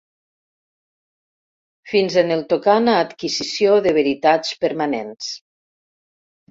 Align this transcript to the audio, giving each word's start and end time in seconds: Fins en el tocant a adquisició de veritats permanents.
Fins 1.93 2.17
en 2.23 2.35
el 2.37 2.43
tocant 2.55 2.91
a 2.95 2.99
adquisició 3.05 3.79
de 3.89 3.97
veritats 4.01 4.59
permanents. 4.67 5.35